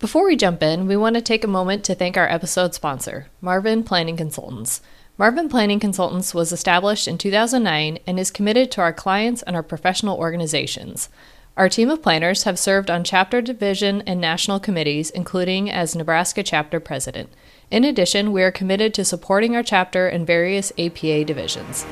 [0.00, 3.26] Before we jump in, we want to take a moment to thank our episode sponsor,
[3.42, 4.80] Marvin Planning Consultants.
[5.18, 9.62] Marvin Planning Consultants was established in 2009 and is committed to our clients and our
[9.62, 11.10] professional organizations.
[11.54, 16.42] Our team of planners have served on chapter division and national committees, including as Nebraska
[16.42, 17.28] chapter president.
[17.70, 21.84] In addition, we are committed to supporting our chapter in various APA divisions.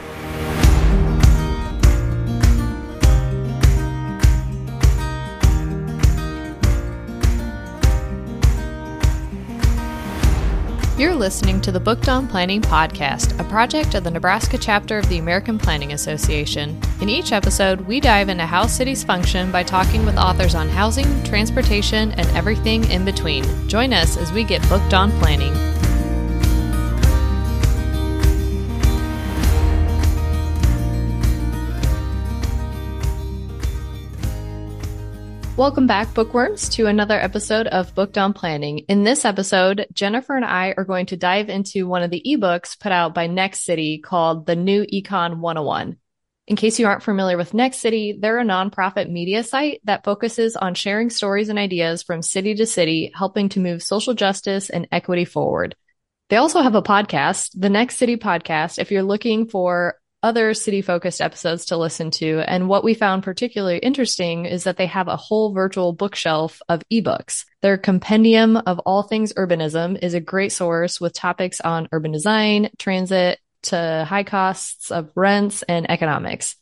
[10.99, 15.09] You're listening to the Booked on Planning podcast, a project of the Nebraska chapter of
[15.09, 16.77] the American Planning Association.
[17.01, 21.23] In each episode, we dive into how cities function by talking with authors on housing,
[21.23, 23.45] transportation, and everything in between.
[23.69, 25.55] Join us as we get booked on planning.
[35.59, 38.85] Welcome back, bookworms, to another episode of Booked on Planning.
[38.89, 42.79] In this episode, Jennifer and I are going to dive into one of the ebooks
[42.79, 45.97] put out by Next City called The New Econ 101.
[46.47, 50.55] In case you aren't familiar with Next City, they're a nonprofit media site that focuses
[50.55, 54.87] on sharing stories and ideas from city to city, helping to move social justice and
[54.93, 55.75] equity forward.
[56.29, 60.83] They also have a podcast, the Next City podcast, if you're looking for other city
[60.83, 62.41] focused episodes to listen to.
[62.41, 66.83] And what we found particularly interesting is that they have a whole virtual bookshelf of
[66.93, 67.45] ebooks.
[67.63, 72.71] Their compendium of all things urbanism is a great source with topics on urban design,
[72.79, 76.57] transit, to high costs of rents and economics.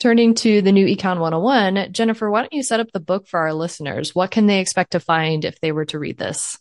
[0.00, 3.38] Turning to the new Econ 101, Jennifer, why don't you set up the book for
[3.40, 4.14] our listeners?
[4.14, 6.58] What can they expect to find if they were to read this?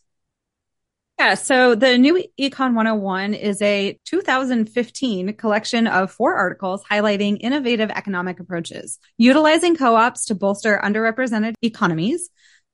[1.20, 7.92] Yeah, so the new Econ 101 is a 2015 collection of four articles highlighting innovative
[7.92, 12.32] economic approaches, utilizing co-ops to bolster underrepresented economies,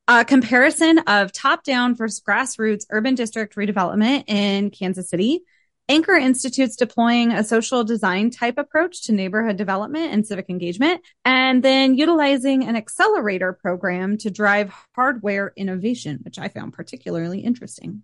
[0.07, 5.41] a comparison of top-down versus grassroots urban district redevelopment in Kansas City,
[5.89, 11.63] Anchor Institute's deploying a social design type approach to neighborhood development and civic engagement, and
[11.63, 18.03] then utilizing an accelerator program to drive hardware innovation, which I found particularly interesting.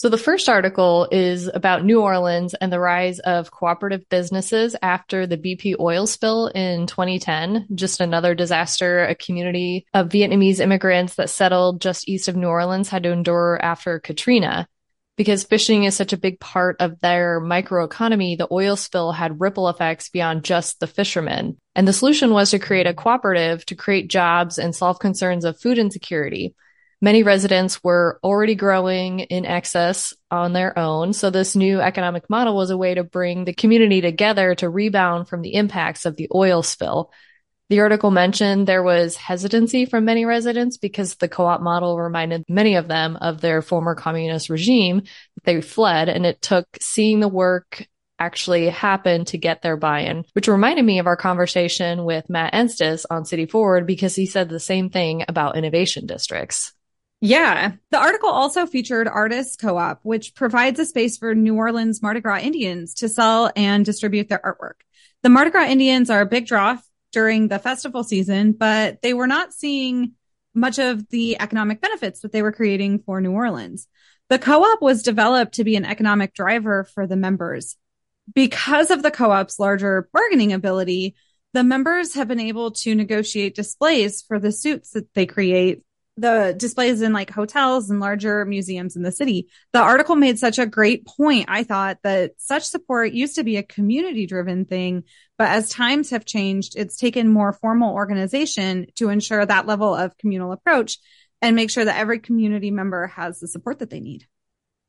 [0.00, 5.26] So the first article is about New Orleans and the rise of cooperative businesses after
[5.26, 7.66] the BP oil spill in 2010.
[7.74, 12.88] Just another disaster a community of Vietnamese immigrants that settled just east of New Orleans
[12.88, 14.66] had to endure after Katrina.
[15.18, 19.68] Because fishing is such a big part of their microeconomy, the oil spill had ripple
[19.68, 21.58] effects beyond just the fishermen.
[21.74, 25.60] And the solution was to create a cooperative to create jobs and solve concerns of
[25.60, 26.54] food insecurity.
[27.02, 31.14] Many residents were already growing in excess on their own.
[31.14, 35.26] So this new economic model was a way to bring the community together to rebound
[35.26, 37.10] from the impacts of the oil spill.
[37.70, 42.74] The article mentioned there was hesitancy from many residents because the co-op model reminded many
[42.74, 45.04] of them of their former communist regime.
[45.44, 47.86] They fled and it took seeing the work
[48.18, 53.06] actually happen to get their buy-in, which reminded me of our conversation with Matt Enstice
[53.08, 56.74] on City Forward because he said the same thing about innovation districts.
[57.20, 57.72] Yeah.
[57.90, 62.40] The article also featured Artists Co-op, which provides a space for New Orleans Mardi Gras
[62.40, 64.80] Indians to sell and distribute their artwork.
[65.22, 66.78] The Mardi Gras Indians are a big draw
[67.12, 70.12] during the festival season, but they were not seeing
[70.54, 73.86] much of the economic benefits that they were creating for New Orleans.
[74.30, 77.76] The co-op was developed to be an economic driver for the members.
[78.34, 81.16] Because of the co-op's larger bargaining ability,
[81.52, 85.82] the members have been able to negotiate displays for the suits that they create
[86.20, 89.48] the displays in like hotels and larger museums in the city.
[89.72, 91.46] The article made such a great point.
[91.48, 95.04] I thought that such support used to be a community driven thing,
[95.38, 100.18] but as times have changed, it's taken more formal organization to ensure that level of
[100.18, 100.98] communal approach
[101.40, 104.26] and make sure that every community member has the support that they need.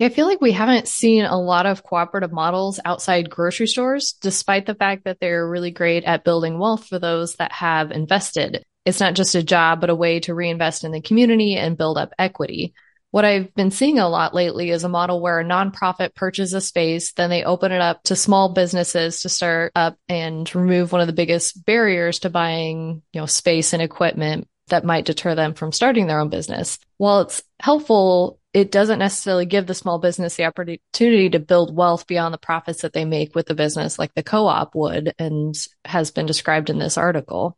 [0.01, 4.65] I feel like we haven't seen a lot of cooperative models outside grocery stores, despite
[4.65, 8.99] the fact that they're really great at building wealth for those that have invested it's
[8.99, 12.13] not just a job, but a way to reinvest in the community and build up
[12.17, 12.73] equity.
[13.11, 16.61] What I've been seeing a lot lately is a model where a nonprofit purchases a
[16.61, 21.01] space, then they open it up to small businesses to start up and remove one
[21.01, 25.53] of the biggest barriers to buying, you know, space and equipment that might deter them
[25.53, 26.79] from starting their own business.
[26.97, 32.07] While it's helpful, it doesn't necessarily give the small business the opportunity to build wealth
[32.07, 35.53] beyond the profits that they make with the business like the co-op would and
[35.83, 37.57] has been described in this article.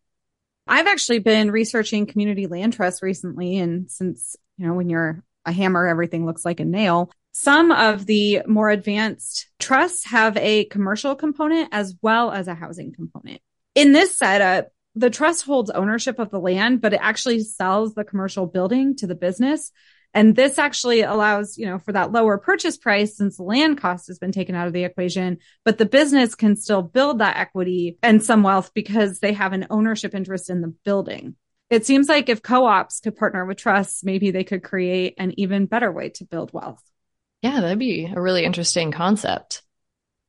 [0.68, 3.58] I've actually been researching community land trusts recently.
[3.58, 7.12] And since, you know, when you're a hammer, everything looks like a nail.
[7.34, 12.94] Some of the more advanced trusts have a commercial component as well as a housing
[12.94, 13.42] component.
[13.76, 18.04] In this setup, the trust holds ownership of the land, but it actually sells the
[18.04, 19.72] commercial building to the business.
[20.14, 24.20] And this actually allows, you know, for that lower purchase price since land cost has
[24.20, 28.22] been taken out of the equation, but the business can still build that equity and
[28.24, 31.36] some wealth because they have an ownership interest in the building.
[31.72, 35.66] It seems like if co-ops could partner with trusts, maybe they could create an even
[35.66, 36.84] better way to build wealth.
[37.42, 39.64] Yeah, that'd be a really interesting concept.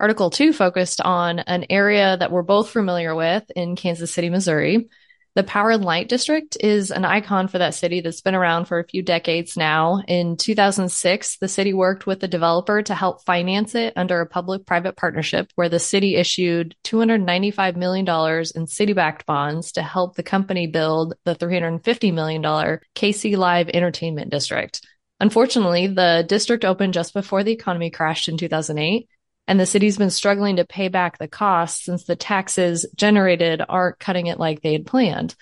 [0.01, 4.89] Article two focused on an area that we're both familiar with in Kansas City, Missouri,
[5.35, 8.79] the Power and Light District is an icon for that city that's been around for
[8.79, 10.01] a few decades now.
[10.07, 14.65] In 2006, the city worked with the developer to help finance it under a public
[14.65, 20.23] private partnership where the city issued $295 million in city backed bonds to help the
[20.23, 24.81] company build the $350 million KC Live Entertainment District.
[25.19, 29.09] Unfortunately, the district opened just before the economy crashed in 2008
[29.47, 33.99] and the city's been struggling to pay back the costs since the taxes generated aren't
[33.99, 35.35] cutting it like they had planned.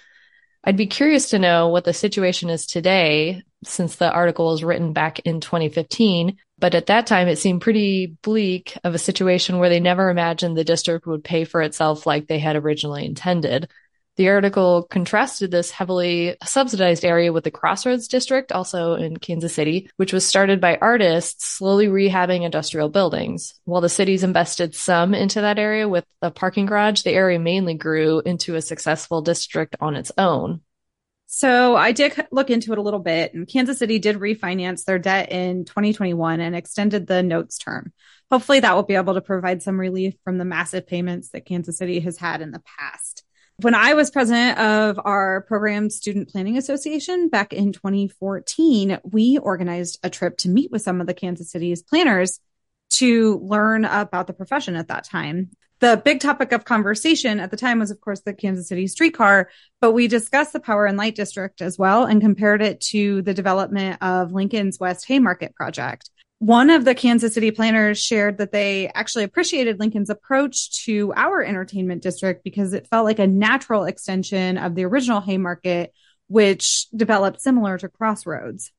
[0.65, 4.93] I'd be curious to know what the situation is today since the article was written
[4.93, 6.37] back in 2015.
[6.59, 10.57] But at that time, it seemed pretty bleak of a situation where they never imagined
[10.57, 13.69] the district would pay for itself like they had originally intended.
[14.17, 19.89] The article contrasted this heavily subsidized area with the Crossroads District, also in Kansas City,
[19.97, 23.55] which was started by artists slowly rehabbing industrial buildings.
[23.65, 27.73] While the city's invested some into that area with a parking garage, the area mainly
[27.73, 30.61] grew into a successful district on its own.
[31.27, 34.99] So I did look into it a little bit, and Kansas City did refinance their
[34.99, 37.95] debt in 2021 and extended the notes term.
[38.31, 41.79] Hopefully, that will be able to provide some relief from the massive payments that Kansas
[41.79, 43.22] City has had in the past
[43.63, 49.99] when I was president of our program student planning association back in 2014, we organized
[50.03, 52.41] a trip to meet with some of the Kansas City's planners
[52.91, 55.51] to learn about the profession at that time.
[55.81, 59.49] The big topic of conversation at the time was, of course, the Kansas City streetcar,
[59.81, 63.35] but we discussed the Power and Light District as well and compared it to the
[63.35, 66.11] development of Lincoln's West Haymarket project
[66.43, 71.41] one of the Kansas City planners shared that they actually appreciated Lincoln's approach to our
[71.41, 75.95] entertainment district because it felt like a natural extension of the original Haymarket,
[76.27, 78.73] which developed similar to Crossroads.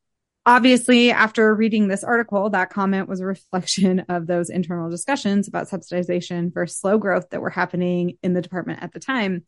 [0.45, 5.69] Obviously, after reading this article, that comment was a reflection of those internal discussions about
[5.69, 9.45] subsidization versus slow growth that were happening in the department at the time.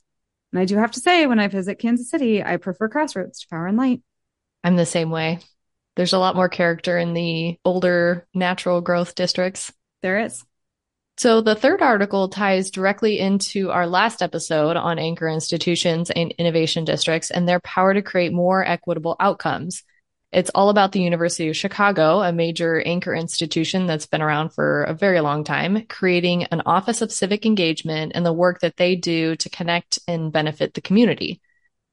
[0.53, 3.47] And I do have to say, when I visit Kansas City, I prefer Crossroads to
[3.49, 4.01] Power and Light.
[4.63, 5.39] I'm the same way.
[5.95, 9.71] There's a lot more character in the older natural growth districts.
[10.01, 10.43] There is.
[11.17, 16.83] So the third article ties directly into our last episode on anchor institutions and innovation
[16.83, 19.83] districts and their power to create more equitable outcomes.
[20.33, 24.83] It's all about the University of Chicago, a major anchor institution that's been around for
[24.83, 28.97] a very long time, creating an office of civic engagement and the work that they
[28.97, 31.39] do to connect and benefit the community.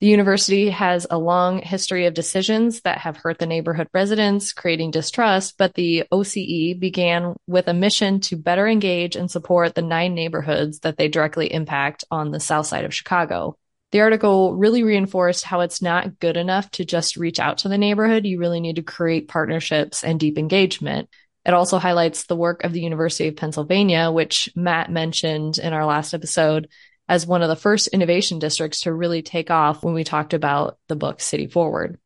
[0.02, 4.90] The university has a long history of decisions that have hurt the neighborhood residents, creating
[4.90, 10.12] distrust, but the OCE began with a mission to better engage and support the nine
[10.16, 13.56] neighborhoods that they directly impact on the south side of Chicago.
[13.92, 17.78] The article really reinforced how it's not good enough to just reach out to the
[17.78, 18.26] neighborhood.
[18.26, 21.10] You really need to create partnerships and deep engagement.
[21.46, 25.86] It also highlights the work of the University of Pennsylvania, which Matt mentioned in our
[25.86, 26.66] last episode,
[27.08, 30.78] as one of the first innovation districts to really take off when we talked about
[30.88, 31.98] the book City Forward.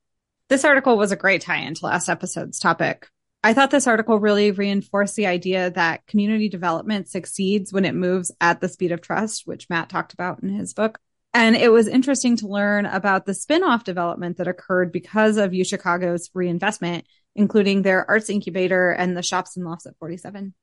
[0.48, 3.08] This article was a great tie into last episode's topic.
[3.42, 8.32] I thought this article really reinforced the idea that community development succeeds when it moves
[8.40, 10.98] at the speed of trust, which Matt talked about in his book.
[11.32, 16.30] And it was interesting to learn about the spin-off development that occurred because of UChicago's
[16.32, 20.54] reinvestment, including their arts incubator and the shops and lofts at 47.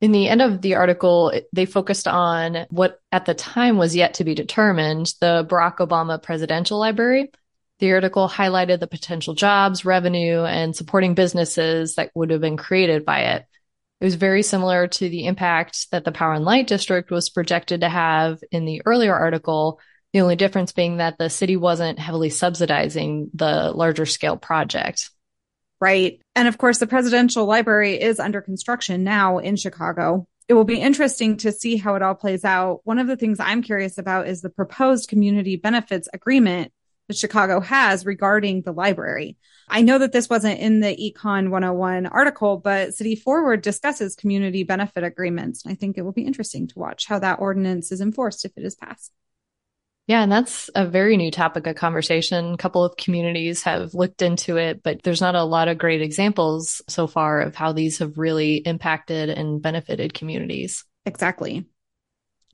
[0.00, 4.14] In the end of the article, they focused on what at the time was yet
[4.14, 7.32] to be determined the Barack Obama Presidential Library.
[7.80, 13.04] The article highlighted the potential jobs, revenue, and supporting businesses that would have been created
[13.04, 13.46] by it.
[14.00, 17.80] It was very similar to the impact that the Power and Light District was projected
[17.80, 19.80] to have in the earlier article,
[20.12, 25.10] the only difference being that the city wasn't heavily subsidizing the larger scale project
[25.80, 26.20] right?
[26.34, 30.26] And of course, the presidential library is under construction now in Chicago.
[30.48, 32.80] It will be interesting to see how it all plays out.
[32.84, 36.72] One of the things I'm curious about is the proposed community benefits agreement
[37.08, 39.36] that Chicago has regarding the library.
[39.68, 44.62] I know that this wasn't in the Econ 101 article, but City Forward discusses community
[44.62, 45.64] benefit agreements.
[45.66, 48.64] I think it will be interesting to watch how that ordinance is enforced if it
[48.64, 49.12] is passed.
[50.08, 52.54] Yeah, and that's a very new topic of conversation.
[52.54, 56.00] A couple of communities have looked into it, but there's not a lot of great
[56.00, 60.86] examples so far of how these have really impacted and benefited communities.
[61.04, 61.66] Exactly.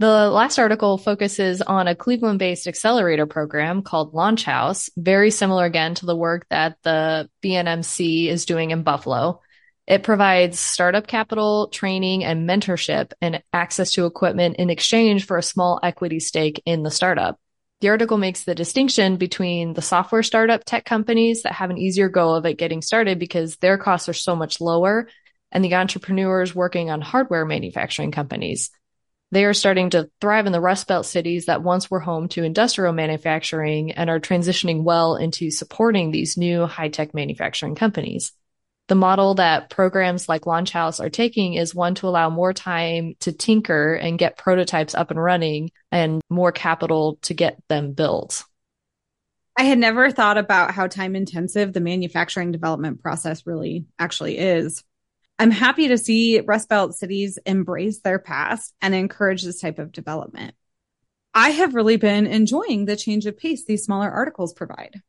[0.01, 5.65] The last article focuses on a Cleveland based accelerator program called Launch House, very similar
[5.65, 9.41] again to the work that the BNMC is doing in Buffalo.
[9.87, 15.43] It provides startup capital, training, and mentorship and access to equipment in exchange for a
[15.43, 17.39] small equity stake in the startup.
[17.81, 22.09] The article makes the distinction between the software startup tech companies that have an easier
[22.09, 25.09] go of it getting started because their costs are so much lower
[25.53, 28.71] and the entrepreneurs working on hardware manufacturing companies.
[29.31, 32.45] They are starting to thrive in the Rust Belt cities that once were home to
[32.45, 38.33] industrial manufacturing and are transitioning well into supporting these new high tech manufacturing companies.
[38.89, 43.15] The model that programs like Launch House are taking is one to allow more time
[43.21, 48.45] to tinker and get prototypes up and running and more capital to get them built.
[49.57, 54.83] I had never thought about how time intensive the manufacturing development process really actually is.
[55.39, 59.93] I'm happy to see Rust Belt cities embrace their past and encourage this type of
[59.93, 60.55] development.
[61.33, 65.01] I have really been enjoying the change of pace these smaller articles provide.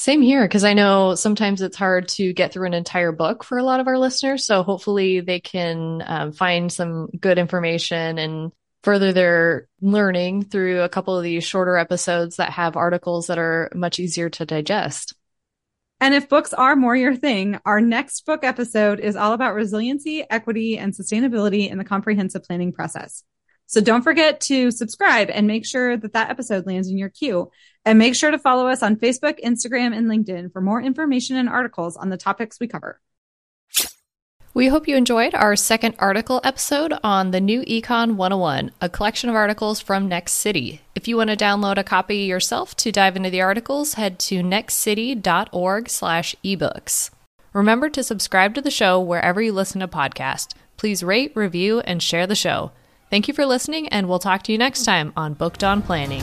[0.00, 3.58] Same here, because I know sometimes it's hard to get through an entire book for
[3.58, 4.46] a lot of our listeners.
[4.46, 8.50] So hopefully they can um, find some good information and
[8.82, 13.70] further their learning through a couple of these shorter episodes that have articles that are
[13.74, 15.12] much easier to digest.
[16.00, 20.24] And if books are more your thing, our next book episode is all about resiliency,
[20.30, 23.22] equity, and sustainability in the comprehensive planning process.
[23.70, 27.52] So don't forget to subscribe and make sure that that episode lands in your queue.
[27.84, 31.48] And make sure to follow us on Facebook, Instagram, and LinkedIn for more information and
[31.48, 33.00] articles on the topics we cover.
[34.52, 39.30] We hope you enjoyed our second article episode on the new Econ 101, a collection
[39.30, 40.80] of articles from Next City.
[40.96, 44.42] If you want to download a copy yourself to dive into the articles, head to
[44.42, 47.10] nextcity.org/ebooks.
[47.52, 50.54] Remember to subscribe to the show wherever you listen to podcasts.
[50.76, 52.72] Please rate, review, and share the show.
[53.10, 56.22] Thank you for listening, and we'll talk to you next time on Booked on Planning.